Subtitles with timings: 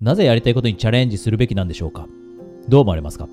[0.00, 2.06] なぜやりたいことにチャレンジするべきなんでしょうか？
[2.68, 3.28] どう思われますか？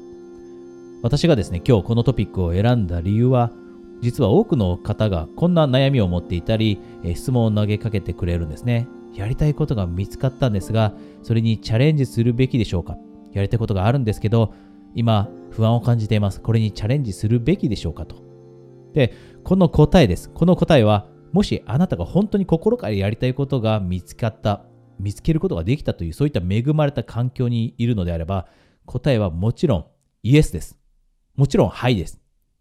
[1.04, 3.52] 私がですね、今日このトピックを選んだ理由は、
[4.02, 6.80] 実は多くの方がこんな悩みを持っていたり、
[7.14, 8.88] 質問を投げかけてくれるんですね。
[9.14, 12.98] やりたいことが見つかったんですが、それにチャレンジするべきでしょうか？
[13.32, 14.52] やりたいことがあるんですけど、
[14.96, 16.42] 今不安を感じています。
[16.42, 18.16] これにチャレンジするべきでしょうかと。
[18.94, 19.14] で、
[19.44, 20.32] この答えです。
[20.32, 24.66] この答えは、もしあなたが本当に心からやりたいことが見つかった、
[25.00, 28.48] 見つけることができたという、そういった恵まれた環境にいるのであれば、
[28.86, 29.86] 答えはもちろん
[30.24, 30.78] イエスです。
[31.36, 32.20] もちろんはいです。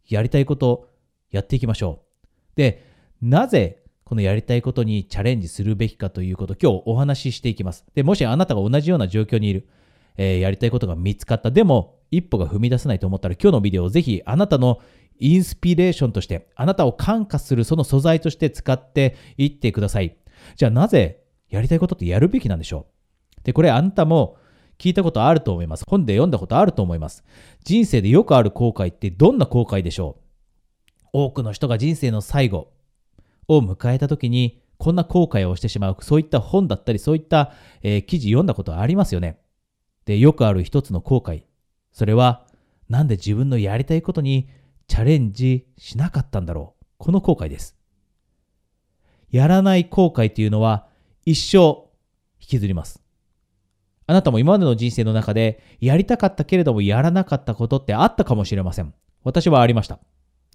[0.08, 0.88] やりたいこと
[1.30, 2.56] やっていきましょう。
[2.56, 2.84] で、
[3.20, 7.84] なぜこのやりたいことにチャレンジするべきかということ、今日お話ししていきます。
[7.94, 9.66] で、もしあなたが同じような状況にいる、
[10.16, 14.80] えー、やりたいことが見つかった、でも一歩が踏み出せないと思ったら、今日のビデオをぜひあなたの
[15.18, 20.16] インスピレーションとして、あなたを感化するその素材として使っていってください。
[20.56, 21.23] じゃあなぜ
[21.54, 22.86] やりたいことってやるべきなんでしょ
[23.40, 24.36] うで、これあなたも
[24.78, 25.84] 聞いたことあると思います。
[25.86, 27.24] 本で読んだことあると思います。
[27.64, 32.72] 人生でよくある後悔ってどんな後悔でしょう多くの人が人生の最後
[33.46, 39.38] を迎えた時にこんな後悔をしてしまう、そういった本だったり、そういった、えー、記事読んだことありますよね。
[40.04, 41.44] で、よくある一つの後悔。
[41.92, 42.46] それは、
[42.88, 44.48] なんで自分のやりたいことに
[44.88, 46.84] チャレンジしなかったんだろう。
[46.98, 47.76] この後悔です。
[49.30, 50.86] やらない後悔というのは
[51.24, 51.88] 一生
[52.40, 53.02] 引きずります。
[54.06, 58.92] あなたも今までの人生の中でやりたかったけれどもやらなかったことってあったかもしれません。
[59.22, 59.98] 私はありました。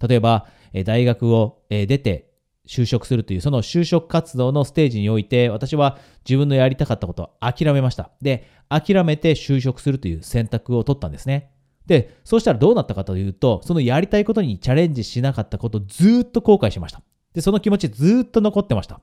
[0.06, 0.46] 例えば、
[0.84, 2.30] 大学を出て
[2.66, 8.10] 就職するというその就職活動のステージにおいて私は自分のやりたかったことを諦めました。
[8.22, 11.50] で、諦めて就職するという選択を取ったんですね。
[11.86, 17.02] で、そうしたらどうなったかというと、そのやりたいことにチャレンジしなかったことをずっと後悔しました。
[17.34, 19.00] で、その気持ちずっと残ってました。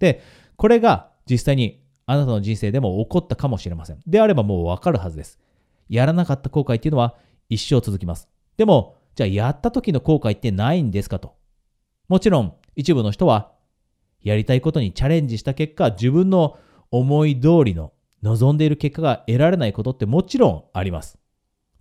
[0.00, 0.20] で、
[0.62, 4.00] これが実際にあなたの人生でも起こったかもしれません。
[4.06, 5.40] であればもうわかるはずです。
[5.88, 7.16] やらなかった後悔っていうのは
[7.48, 8.28] 一生続きます。
[8.56, 11.34] でも、じゃあやった時の後悔ってないんですかと。
[12.06, 13.50] もちろん、一部の人は、
[14.22, 16.56] やりたいことにチャレンジした結果、自分の
[16.92, 21.18] 思い通りの望んでいる結果が得られないことってもちろんあります。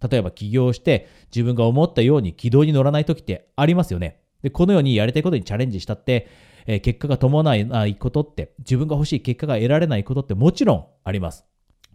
[0.09, 4.21] 例えば起業して自分が思ったように軌道に乗らない時ってありますよね。
[4.41, 6.27] で、このようにやりたいことにチャレンジしたって、
[6.65, 11.45] えー、結果が伴わないことって、自分が欲しい結果が得られないことってもちろんあります。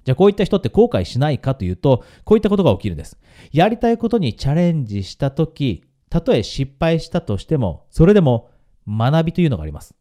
[0.04, 3.18] じゃあこういった人って後悔しないかというと、こういったことが起きるんです。
[3.52, 8.50] やりたいことにチャレンジしたとき、たとえ失敗したとしても、それでも
[8.88, 9.96] 学びというのがあります。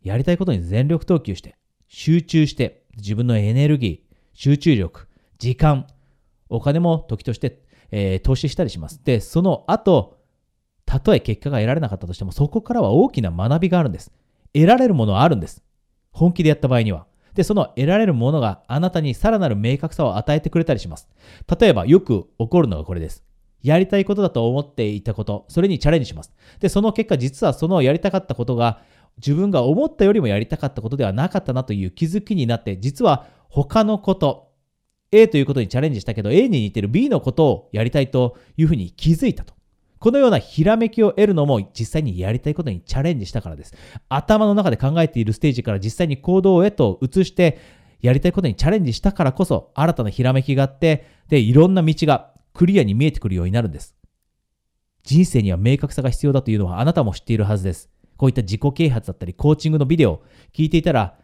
[0.00, 1.56] やりたいことに全力投球して、
[1.88, 5.88] 集中して、自分のエネルギー、集中力、時間、
[6.48, 9.02] お金も時として、えー、投資したりします。
[9.04, 10.18] で、その後、
[10.94, 14.12] たとえ結果が得られなかったとしても、そこからは大きな学びがあるんです。
[14.52, 15.62] 得られるものはあるんです。
[16.12, 17.06] 本気でやった場合には。
[17.34, 21.08] で、その得られるものがあなたにさらなる明確さを与えてくれたりします。
[21.58, 23.24] 例えば、よく起こるのがこれです。
[23.60, 26.32] やりたいことだと思っていたこと、それにチャレンジします。
[26.60, 28.82] で、その結果、実はそのやりたかったことが、
[29.16, 34.52] 自分が思ったよりもやりたかったことではなかったなという気づきになって、実は他のこと、
[35.10, 39.54] A ということにチャレンジしたけど、A に似てる B のことをやりたいというふうに気づいたと。
[40.04, 43.72] このようなひらめきを得るのも実際にやりたいことにチャレンジしたからです。
[44.10, 47.58] 頭の中で考えているステージから実際に行動へと移して、
[48.02, 53.96] やりたいことにチャレンジしたからこそ新たなひらめきがあって、で、いろんな道がクリアに見えてくるようになるんです。
[55.04, 57.88] 人生には明確さが必要だというのはあなたも知っているはずです。
[58.18, 60.22] こういった自己啓発だったり、コーチングのビデオを
[60.52, 61.14] 聞いていたら、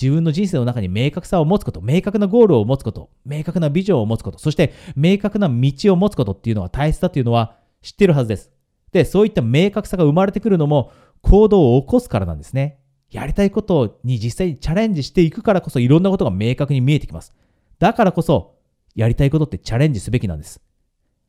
[0.00, 8.50] 自分の人生の中に明確さを持つこと、明確なゴールを持つこと、明確なビジョンを持つこと、そして明確な道を持つことっていうのが大切だというのは知ってるはずです。
[8.92, 12.80] で、そういった明確さが生まれてくるのも行動を起こすからなんですね。
[13.10, 17.34] やりたいことに実際にチャレンジしていくからこそいろんなことが明確に見えてきます。
[17.78, 18.56] だからこそ、
[18.94, 20.60] やりたいことってチャレンジすべきなんです。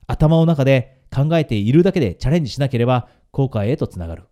[0.07, 4.23] 頭の中で考えているだけでチャレンジしなければ後悔へとつながる。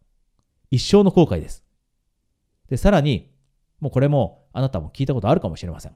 [0.72, 1.64] 一生の後悔です。
[2.70, 3.32] で、さらに、
[3.80, 5.96] もうこれもあなたも聞いたことあるかもしれません。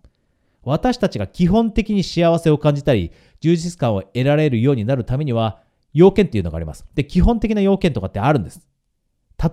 [0.64, 6.85] 私たちが基本的に幸せを感じたり、充実感を得られるようになるためには、要件っていうのがあります。
[6.96, 8.67] で、基本的な要件とかってあるんです。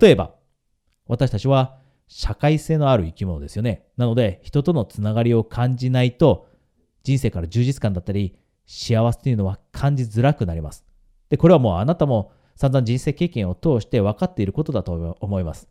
[0.01, 0.35] 例えば、
[1.07, 3.87] 私たちは社会性のある生き物ですよね。
[3.97, 6.49] なので、人とのつながりを感じないと、
[7.03, 8.37] 人生から充実感だったり、
[8.67, 10.85] 幸せっていうのは感じづらくなります。
[11.31, 15.69] で、これはもうあなたも散々人生経験を通して分かっていることだと思います。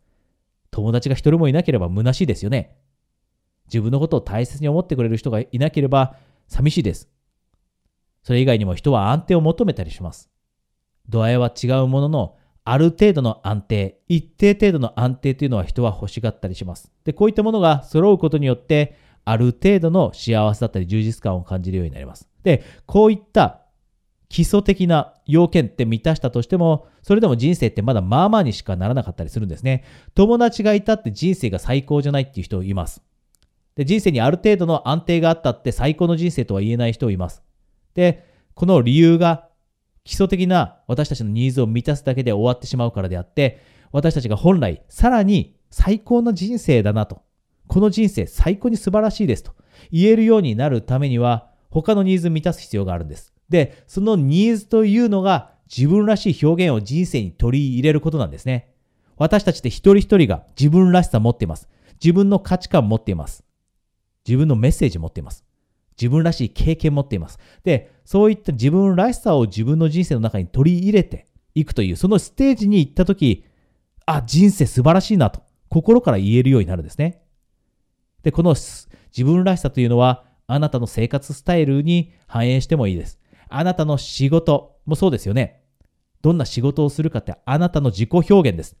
[0.70, 2.76] 友達が一人もいなければ虚しいですよね。
[3.66, 6.16] 自分のことを大切に思ってくれる人がいなければ
[6.48, 7.08] 寂しいです。
[8.22, 10.30] それ以外にも人は安定を求めたりします。
[11.08, 16.92] 度合いは違うものの、ある程度の安定、一定程度の安定というのは人は欲しがったりします。
[17.04, 22.28] で、こういったものが揃うことによって、ある程度の幸せだったり充実感を感じるようになります。
[22.42, 23.62] で、こういった
[24.28, 29.84] 基礎的な要件って満たしたとしても、それでも人生ってまだまあまあにしかならなかったりするんですね。
[30.14, 33.02] 友達がいたって人生が最高じゃないっていう人います。
[33.76, 37.42] で、人生にある程度の安定があったって最高の人生とは言えない人います。
[37.94, 39.47] で、この理由が
[40.08, 43.60] 基礎的な私たちのニーズを満たすだけで終わってしまうからであって、
[43.92, 47.20] 私たちが本来さらに最高の人生だなと、
[47.66, 49.52] この人生最高に素晴らしいですと
[49.92, 53.34] 言えるようになるためには、他のニーズを満たす必要があるんです。
[53.50, 58.72] で、そのニーズというのが自分らしい表現を人生に取り入れることなんですね。
[59.18, 61.68] 私たちって一人一人が自分らしさ持っています。
[62.02, 63.44] 自分の価値観持っています。
[64.26, 65.44] 自分のメッセージ持っています。
[66.00, 67.38] 自分らしい経験を持っています。
[67.64, 73.44] で、そういった自分らしさを自分の人生の中に取り入れていくという、そのステージに行ったとき、
[74.06, 77.22] あ、人生素晴らしいなと、心から言えるようになるんですね。
[78.22, 83.18] で、この自分らしさというのは、あなたの生活スタイルに反映してもいいです。
[83.48, 85.62] あなたの仕事もそうですよね。
[86.22, 88.76] どんな仕事をするかってあなたの自己表現です。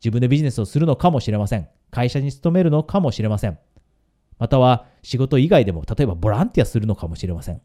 [0.00, 1.68] 自分でビジネスをするのかもしれません。
[1.90, 3.58] 会社に勤めるのかもしれません。
[4.38, 7.60] または仕事以外でも、例えばボランティアするのかもしれません。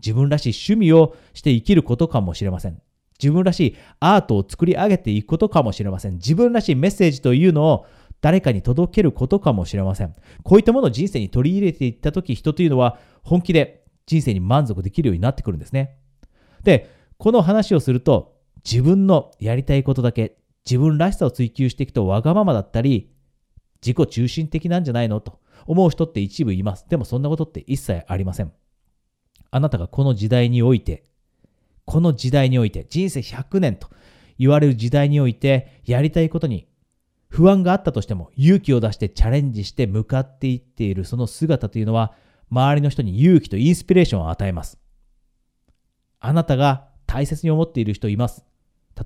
[0.00, 2.80] 自分らしい趣味をして生きることかもしれません。
[3.20, 6.14] 自分らしいアートを作り上げていくことかもしれません。
[6.14, 7.86] 自分らしいメッセージというのを
[8.20, 10.14] 誰かに届けることかもしれません。
[10.44, 15.96] こういったものを人生に取り入れていったとき、人というのは本気で人生に満足できるようになってくるんですね。
[16.62, 23.10] で、この話をすると、自分のやりたいことだけ、自分らしさを追求していくとわがままだったり、
[23.80, 25.20] 自己中心的なんじゃないの？
[25.20, 26.86] と思う人って一部います。
[26.88, 28.52] でもそんなことって一切ありません。
[29.50, 31.04] あなたがこの時代において、
[31.84, 33.88] この時代において、人生100年と
[34.38, 36.68] 言われる時代において、やりたいことに
[37.28, 42.14] 不安があったとしても、勇気を出してチャレンジして向かっていっているその姿というのは、
[42.50, 44.78] 周りの人に勇気とインスピレーションを与えます。
[46.20, 48.44] あなたが大切に思っている人います。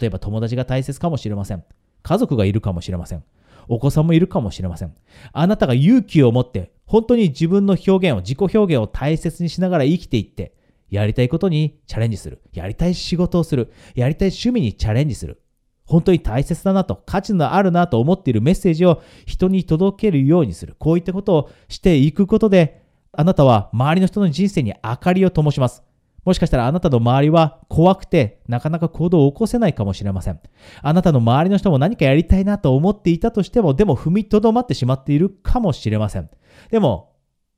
[0.00, 1.64] 例えば友達が大切かもしれません。
[2.02, 3.24] 家族がいるかもしれません。
[3.68, 4.94] お子さんもいるかもしれません。
[5.32, 10.54] あなたが勇気を持って、本当に自分の表現を、自己表現を大切にしながら生きていって、
[10.90, 12.42] やりたいことにチャレンジする。
[12.52, 13.72] やりたい仕事をする。
[13.94, 15.40] やりたい趣味にチャレンジする。
[15.86, 20.76] 本当に大切だなと、価値のあるなと思っているメッセージを人に届けるようにする。
[20.78, 22.82] こういったことをしていくことで、
[23.12, 25.82] あなたは周りの人の人生に明かりを灯します。
[26.24, 30.40] もしかしたらあなたの周りは怖くてなかなか行動を起こせないかもしれません。
[30.80, 36.30] あなたの周りの人も何かやりたいなと思っていたとしても、でも踏みとどまってしまっているかもしれません。
[36.70, 37.16] でも、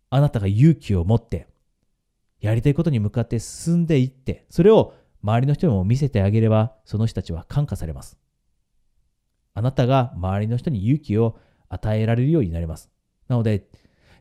[0.09, 1.47] あなたが勇気を持って、
[2.41, 8.19] やりたいことに向かって進んでいって、それを周りの人にも見せてあげれば、その人たちは感化されます。
[9.53, 11.39] あなたが周りの人に勇気を
[11.69, 12.91] 与えられるようになります。
[13.29, 13.67] なので、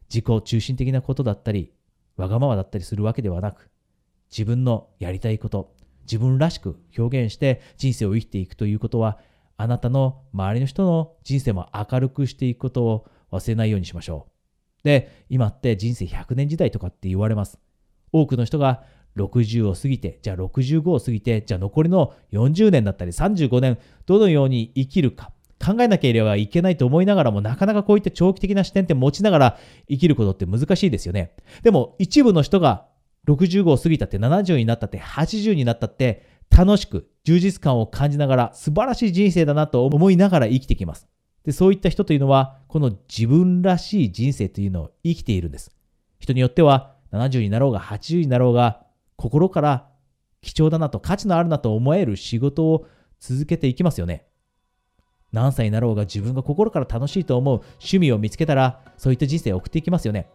[0.10, 1.74] 自己中心的なことだったり、
[2.18, 3.70] わがままだったりするわけではなく、
[4.36, 5.76] 自分のやりたいこと、
[6.06, 9.20] 自分らしく表現して人生を生きていくということは、
[9.58, 14.28] あなたの周りの人の人生も明るくしていくことを忘れないようにしましょ
[14.82, 14.84] う。
[14.84, 17.60] で、今って人生100年時代とかって言われます。
[18.12, 18.84] 多くの人が
[19.18, 23.78] 60を過ぎて、じゃあ65を過ぎて、じゃあ残りの40年だったり35年、
[24.08, 25.32] どのように生きるか。
[25.64, 29.58] 考えなければいけないと思いながらも、なかなかこういった長期的な視点って持ちながら
[29.88, 31.34] 生きることって難しいですよね。
[31.62, 32.88] でも、一部の人が
[33.28, 41.08] 65を過ぎたって、70になったって、80になったって、楽しく充実感を感じながら、素晴らしい人生だなと思いながら生きてきます。
[41.46, 45.72] で、そういった人というのは、この自分らしい人生というのを生きているんです。
[46.20, 49.90] 人によっては、70になろうが80になろうが、心から
[50.42, 52.88] 貴重だなと価値のあるなと思える仕事を
[53.20, 54.26] 続けていきますよね。
[55.32, 60.30] 何歳になろうが自分が心から楽しいと思う趣味を見つけたら、そういった人生を送っていきますよね。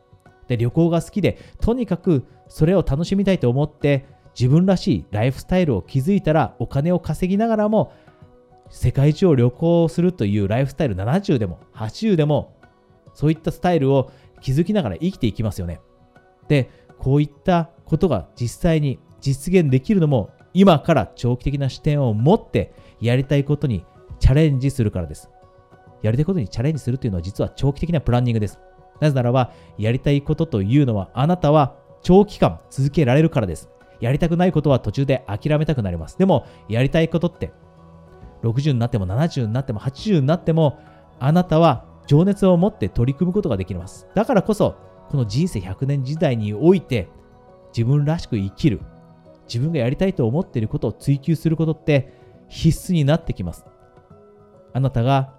[0.49, 4.07] で、旅行が好きで、とにかくそれを楽しみたいと思って、
[4.39, 7.93] 自分らしいライフスタイルを築いたら、お金を稼ぎながらも、
[8.71, 12.55] 世界中を旅行するというライフスタイル70でも80でも、
[13.15, 15.81] そういったスタイルを築きながら生きていきますよね。
[16.49, 23.85] で、こういったことが実際に実現できるのも、今から長期的な視点を持ってやりたいことに
[24.19, 25.31] チャレンジするからです。
[26.03, 28.59] やりたいことにチャレンジするというのは実は長期的なプランニングです。
[29.01, 33.69] なぜならば、やりたいことというのはあなたは長期間続けられるからです。
[34.01, 36.19] やりたくないことは途中で諦めたくなります。
[36.19, 37.53] でも、やりたいことって、
[38.43, 40.79] 60になっても70になっても80になっても、
[41.19, 44.07] あなたは情熱を持って取り組むことができます。
[44.15, 44.77] だからこそ、
[45.09, 47.09] この人生100年時代において、
[47.77, 48.81] 自分らしく生きる、
[49.47, 52.13] 自分がやりたいと思っていることを追求することって
[52.49, 53.65] 必須になってきます。
[54.73, 55.35] あなたが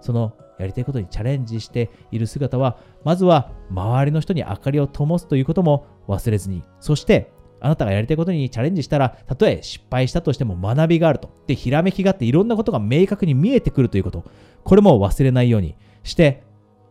[0.00, 11.30] そのやりたいことにチャレンジしている姿は、まずは周りの人に明かりを灯すということも忘れずに、そしてあなたがやりたいことにチャレンジしたら、たとえ失敗したとしても学びがあると。
[11.46, 14.24] で、ひらめきがあっていろんなことが明確に見えてくるということ。
[14.64, 16.42] これも忘れないようにして、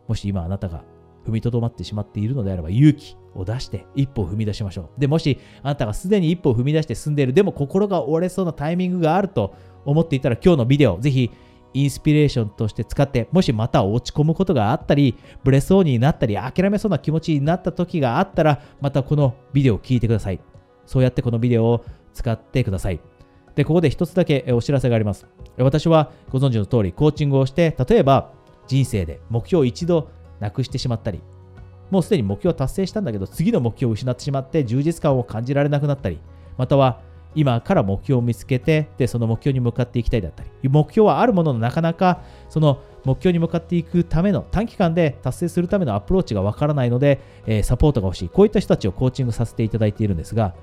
[0.08, 0.84] もし今あなたが
[1.26, 5.00] 踏みとどまってしまっているのであれば勇気を出して一歩踏み出しましょう。
[5.00, 9.54] で、もしあなたがすでに一歩踏み出して進んでいる、でも心が折れそうなタイミングがあると
[9.84, 11.30] 思っていたら今日のビデオ、ぜひ
[11.74, 20.40] インスピレーションとして使って、もしまた落ち込むことがあったり、ブレそうになったり、諦めそうな気持ちになった時があったら、またこのビデオを聞いてください。
[20.86, 23.00] そうやってこのビデオを使ってください。
[23.54, 25.26] で、ここで一つだけお知らせがあります。
[25.58, 28.32] 私はご存知の通り、コーチングをして、例えば
[28.66, 30.08] 人生で目標を一度
[30.40, 31.20] なくしてしまったり、
[31.90, 36.18] もうすでに目標を達成したんだけど、次の目標を失ってしまって充実感を感じられなくなったり、
[36.58, 37.00] または
[37.34, 48.28] 今から目標を見つけて、で、その目標に向かっていきたいだったり、目標はあるもののなかなかその目標に向かっていくための短期間で達成するためのアプローチがわからないので、えー、サポートが欲しい。
[48.28, 50.54] こういった人たちをコーチングさせていただいているんですが、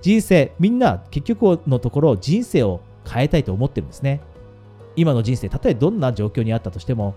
[0.00, 4.20] 人生、みんな結局のところ人生を変えたいと思ってるんですね。
[4.96, 7.14] 今の人生、たとえどんな状況にあったとしても、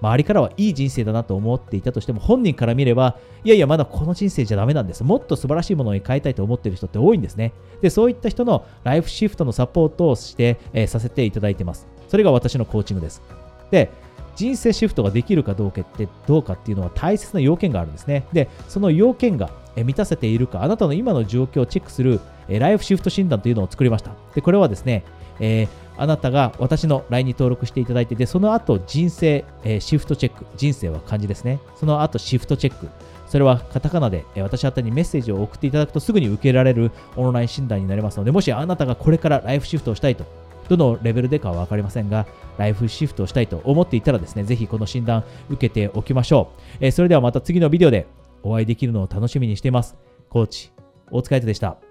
[0.00, 5.04] 周りからはいい人生だなと思っていたとしても、本人から見れば、いやいや、まだこの人生じゃダメなんです。
[5.04, 7.52] もっと素晴らしいものに変えたいと思っている人って多いんですね。
[7.82, 11.86] で、そういった人のライフシフトのサポートをして、えー、させていただいてます。
[12.08, 13.22] それが私のコーチングです。
[13.70, 13.90] で、
[14.36, 18.26] 人生シフトができるかどうかってどうかっていうのは大切な要件があるんですね。
[18.32, 24.12] で、その要件が満たせているか、あなたの今の状況をチェックするライフシフト診断というのを作りました。
[24.34, 25.04] で、これはですね、
[25.40, 25.68] えー、
[26.00, 31.60] あなたが私の LINE に登録していただいて、で、その後人生、えー、シフトチェック、人生は漢字ですね。
[31.76, 32.88] その後シフトチェック。
[33.28, 40.24] それはカタカナで、えー、私宛にメッセージを送っていただくとすぐに受けられるオンライン診断になりますので、もしあなたがこれからライフシフトをしたいと、
[40.70, 42.26] どのレベルでかは分かりませんが、
[42.56, 46.76] ライフシフトをしたいと思っていたらですね、ぜひこの診断受けておきましょう。
[46.80, 48.06] えー、それではまた次のビデオで
[48.42, 49.98] お会いできるのを楽しみにしています。
[50.30, 50.72] コーチ、
[51.10, 51.89] 大塚愛でした。